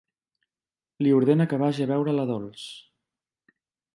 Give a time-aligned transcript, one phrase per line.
[1.07, 2.67] Li ordena que vagi a veure la Dols.